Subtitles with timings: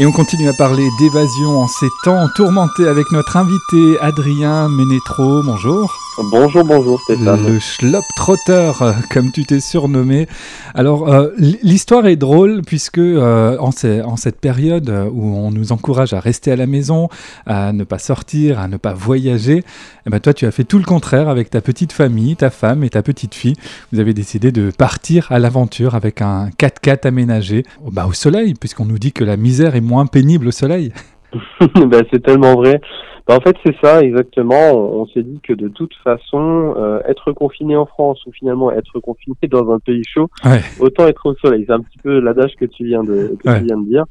[0.00, 5.42] Et on continue à parler d'évasion en ces temps tourmentés avec notre invité Adrien Ménétro.
[5.42, 5.94] Bonjour.
[6.18, 7.46] Bonjour, bonjour Stéphane.
[7.46, 10.26] Le Schlop Trotter, euh, comme tu t'es surnommé.
[10.74, 16.12] Alors, euh, l'histoire est drôle puisque euh, en, en, cette période où on nous encourage
[16.12, 17.08] à rester à la maison,
[17.46, 19.64] à ne pas sortir, à ne pas voyager,
[20.06, 22.82] eh ben toi tu as fait tout le contraire avec ta petite famille, ta femme
[22.82, 23.56] et ta petite fille.
[23.92, 28.98] Vous avez décidé de partir à l'aventure avec un 4x4 aménagé au soleil, puisqu'on nous
[28.98, 30.92] dit que la misère est moins pénible au soleil.
[31.86, 32.80] ben, c'est tellement vrai.
[33.26, 34.72] Ben, en fait, c'est ça exactement.
[34.72, 38.98] On, s'est dit que de toute façon, euh, être confiné en France ou finalement être
[39.00, 40.28] confiné dans un pays chaud,
[40.80, 41.64] autant être au soleil.
[41.66, 44.04] C'est un petit peu l'adage que tu viens de, que tu viens de dire.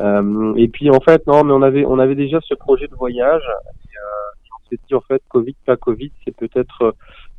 [0.00, 2.94] Euh, et puis en fait, non, mais on avait, on avait déjà ce projet de
[2.94, 3.42] voyage.
[3.42, 6.92] Et, euh, on s'est dit en fait, Covid pas Covid, c'est peut-être euh,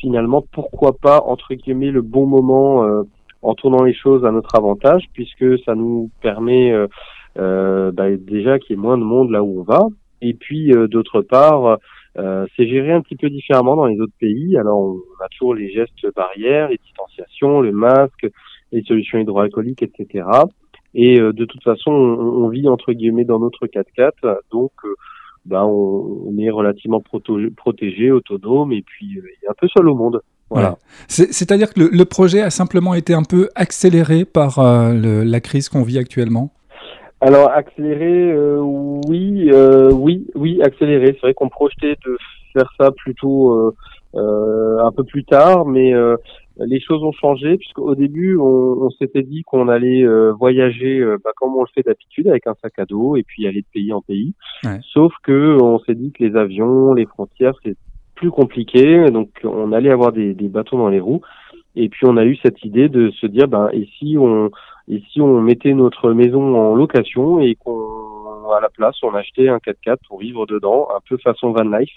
[0.00, 3.02] finalement pourquoi pas entre guillemets le bon moment euh,
[3.42, 6.88] en tournant les choses à notre avantage, puisque ça nous permet euh,
[7.36, 9.86] bah, déjà qu'il y ait moins de monde là où on va.
[10.22, 11.78] Et puis euh, d'autre part,
[12.18, 14.56] euh, c'est géré un petit peu différemment dans les autres pays.
[14.56, 18.28] Alors on a toujours les gestes barrières, les distanciations, le masque,
[18.72, 20.26] les solutions hydroalcooliques, etc.
[20.94, 24.72] Et de toute façon, on, vit entre guillemets dans notre 4x4, donc
[25.44, 30.20] bah, on, est relativement protégé, autonome et puis un peu seul au monde.
[30.50, 30.78] Voilà.
[31.06, 35.98] C'est-à-dire que le, projet a simplement été un peu accéléré par la crise qu'on vit
[35.98, 36.52] actuellement?
[37.20, 41.12] Alors accélérer, euh, oui, euh, oui, oui, accélérer.
[41.12, 42.16] C'est vrai qu'on projetait de
[42.52, 43.74] faire ça plutôt euh,
[44.14, 45.92] euh un peu plus tard, mais
[46.56, 51.54] les choses ont changé puisqu'au début on, on s'était dit qu'on allait voyager bah, comme
[51.54, 54.00] on le fait d'habitude avec un sac à dos et puis aller de pays en
[54.00, 54.32] pays.
[54.92, 57.76] Sauf que on s'est dit que les avions, les frontières, c'est
[58.14, 61.22] plus compliqué, donc on allait avoir des, des bâtons dans les roues.
[61.76, 64.50] Et puis on a eu cette idée de se dire, ben, et si on,
[64.90, 68.10] et si on mettait notre maison en location et qu'on
[68.52, 71.90] à la place on achetait un 4x4 pour vivre dedans, un peu façon van life.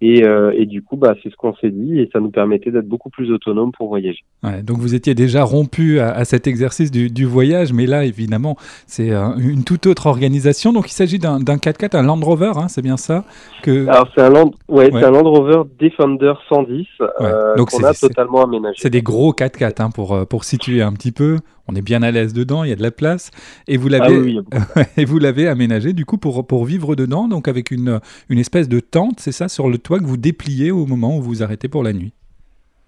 [0.00, 2.70] Et, euh, et du coup, bah, c'est ce qu'on s'est dit et ça nous permettait
[2.70, 4.22] d'être beaucoup plus autonome pour voyager.
[4.44, 8.56] Ouais, donc vous étiez déjà rompu à, cet exercice du, du, voyage, mais là évidemment
[8.86, 10.72] c'est une toute autre organisation.
[10.72, 13.24] Donc il s'agit d'un 4x4, un Land Rover, hein, c'est bien ça
[13.62, 13.88] que...
[13.88, 18.44] Alors c'est un Land, ouais, c'est un Land Rover Defender 110 euh, qu'on a totalement
[18.44, 18.76] aménagé.
[18.80, 22.10] C'est des gros 4x4 hein, pour pour situer un petit peu on est bien à
[22.10, 23.30] l'aise dedans, il y a de la place,
[23.68, 27.48] et vous l'avez, ah et vous l'avez aménagé du coup pour, pour vivre dedans, donc
[27.48, 30.86] avec une, une espèce de tente, c'est ça, sur le toit que vous dépliez au
[30.86, 32.12] moment où vous arrêtez pour la nuit.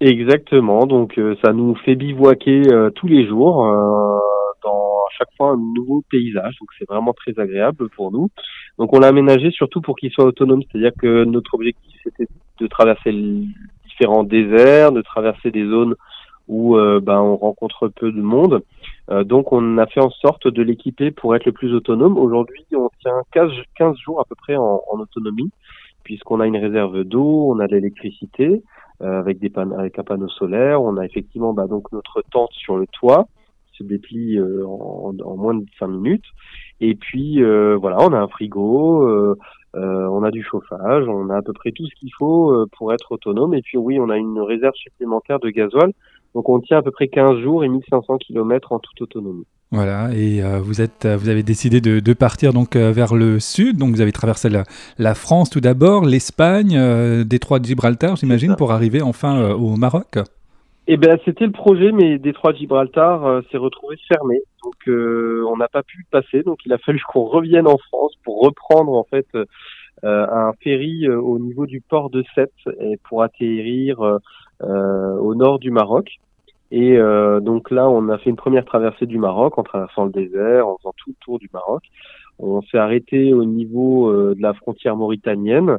[0.00, 4.18] Exactement, donc euh, ça nous fait bivouaquer euh, tous les jours euh,
[4.62, 8.28] dans à chaque fois un nouveau paysage, donc c'est vraiment très agréable pour nous.
[8.78, 12.28] Donc on l'a aménagé surtout pour qu'il soit autonome, c'est-à-dire que notre objectif c'était
[12.60, 13.10] de traverser
[13.86, 15.94] différents déserts, de traverser des zones
[16.48, 18.62] où euh, ben, on rencontre peu de monde.
[19.10, 22.18] Euh, donc on a fait en sorte de l'équiper pour être le plus autonome.
[22.18, 25.50] Aujourd'hui, on tient 15, 15 jours à peu près en, autonomie,
[26.04, 28.62] puisqu'on a une réserve d'eau, on a de l'électricité
[29.02, 32.76] euh, avec, des avec un panneau solaire, on a effectivement bah, donc notre tente sur
[32.76, 33.28] le toit,
[33.72, 36.24] se déplie en, en, moins de 5 minutes.
[36.80, 39.36] Et puis voilà, on a un frigo,
[39.74, 43.12] on a du chauffage, on a à peu près tout ce qu'il faut pour être
[43.12, 43.52] autonome.
[43.52, 45.92] Et puis oui, on a une réserve supplémentaire de gasoil
[46.36, 49.46] donc on tient à peu près 15 jours et 1500 km en toute autonomie.
[49.72, 53.40] Voilà, et euh, vous, êtes, euh, vous avez décidé de, partir donc euh, vers le
[53.40, 56.78] sud, donc vous avez traversé la, France tout d'abord, l'Espagne,
[57.24, 60.18] Détroit de Gibraltar, j'imagine, pour arriver enfin au Maroc.
[60.88, 65.68] Eh bien, c'était le projet, mais Détroit de Gibraltar s'est retrouvé fermé, donc on n'a
[65.68, 69.26] pas pu passer, donc il a fallu qu'on revienne en France pour reprendre en fait
[70.02, 74.18] un ferry au niveau du port de Sète et pour atterrir
[74.60, 76.18] au nord du Maroc.
[76.70, 80.10] Et euh, donc là, on a fait une première traversée du Maroc en traversant le
[80.10, 81.82] désert, en faisant tout le tour du Maroc.
[82.38, 85.78] On s'est arrêté au niveau euh, de la frontière mauritanienne,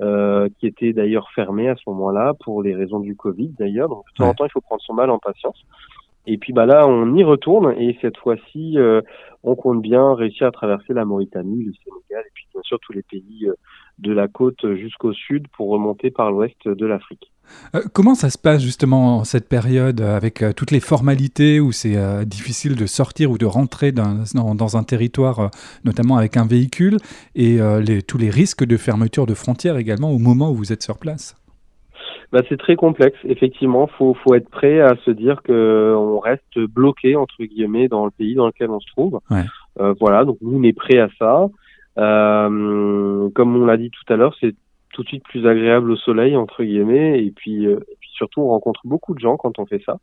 [0.00, 3.88] euh, qui était d'ailleurs fermée à ce moment-là pour les raisons du Covid d'ailleurs.
[3.88, 5.60] Donc de temps en temps, il faut prendre son mal en patience.
[6.26, 9.00] Et puis bah là, on y retourne et cette fois-ci, euh,
[9.42, 12.92] on compte bien réussir à traverser la Mauritanie, le Sénégal et puis bien sûr tous
[12.92, 13.54] les pays euh,
[13.98, 17.32] de la côte jusqu'au sud pour remonter par l'ouest de l'Afrique.
[17.74, 21.96] Euh, comment ça se passe justement cette période avec toutes les formalités où c'est
[22.26, 25.50] difficile de sortir ou de rentrer dans, dans, un territoire,
[25.84, 26.96] notamment avec un véhicule,
[27.34, 30.82] et les, tous les risques de fermeture de frontières également au moment où vous êtes
[30.82, 31.36] sur place?
[32.30, 33.18] Bah, c'est très complexe.
[33.24, 38.04] Effectivement, faut faut être prêt à se dire que on reste bloqué entre guillemets dans
[38.04, 39.20] le pays dans lequel on se trouve.
[39.30, 39.44] Ouais.
[39.80, 41.46] Euh, voilà, donc nous on est prêt à ça.
[41.98, 44.54] Euh, comme on l'a dit tout à l'heure, c'est
[44.98, 48.40] tout de suite plus agréable au soleil entre guillemets et puis, euh, et puis surtout
[48.40, 49.98] on rencontre beaucoup de gens quand on fait ça.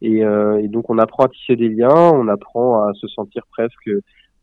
[0.00, 3.44] Et, euh, et, donc on apprend à tisser des liens, on apprend à se sentir
[3.52, 3.88] presque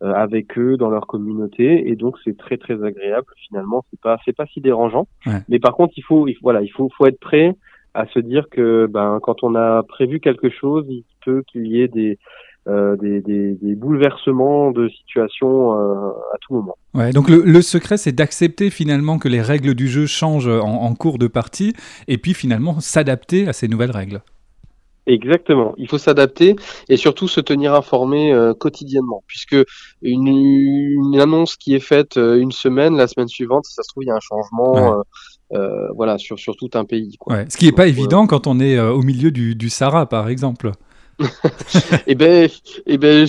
[0.01, 1.90] avec eux dans leur communauté.
[1.90, 3.84] Et donc c'est très très agréable finalement.
[3.90, 5.10] C'est pas c'est pas si dérangeant.
[5.50, 7.57] Mais par contre il faut, il, voilà il faut faut être prêt
[7.94, 11.81] à se dire que ben quand on a prévu quelque chose il peut qu'il y
[11.81, 12.18] ait des
[12.69, 16.75] euh, des, des, des, bouleversements de situation euh, à tout moment.
[16.94, 20.83] Ouais, donc le, le secret, c'est d'accepter finalement que les règles du jeu changent en,
[20.83, 21.74] en cours de partie,
[22.07, 24.21] et puis finalement s'adapter à ces nouvelles règles.
[25.10, 25.74] Exactement.
[25.77, 26.56] Il faut s'adapter
[26.88, 29.56] et surtout se tenir informé euh, quotidiennement, puisque
[30.04, 33.89] une, une, annonce qui est faite euh, une semaine, la semaine suivante, si ça se
[33.89, 34.74] trouve, il y a un changement.
[34.74, 35.04] Ouais.
[35.51, 37.18] Euh, voilà, sur, sur tout un pays.
[37.18, 37.38] Quoi.
[37.38, 37.45] Ouais.
[37.50, 40.74] Ce qui n'est pas évident quand on est au milieu du, du Sahara, par exemple.
[42.07, 42.50] Eh ben,
[42.86, 43.27] eh ben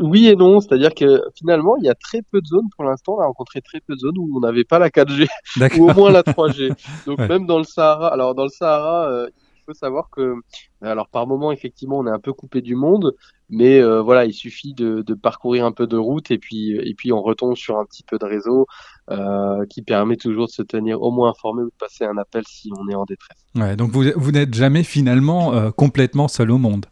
[0.00, 0.60] oui et non.
[0.60, 3.16] C'est-à-dire que finalement, il y a très peu de zones pour l'instant.
[3.18, 5.28] On a rencontré très peu de zones où on n'avait pas la 4G
[5.78, 6.72] ou au moins la 3G.
[7.06, 7.28] Donc ouais.
[7.28, 8.12] même dans le Sahara.
[8.12, 9.28] Alors dans le Sahara, euh,
[9.62, 10.34] il faut savoir que,
[10.80, 13.14] alors par moment effectivement, on est un peu coupé du monde,
[13.48, 16.94] mais euh, voilà, il suffit de, de, parcourir un peu de route et puis et
[16.94, 18.66] puis on retombe sur un petit peu de réseau
[19.10, 22.42] euh, qui permet toujours de se tenir au moins informé ou de passer un appel
[22.48, 23.38] si on est en détresse.
[23.54, 26.86] Ouais, donc vous vous n'êtes jamais finalement euh, complètement seul au monde.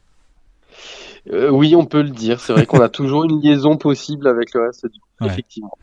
[1.32, 2.40] Euh, oui, on peut le dire.
[2.40, 5.32] C'est vrai qu'on a toujours une liaison possible avec le reste du monde, ouais.
[5.32, 5.78] effectivement.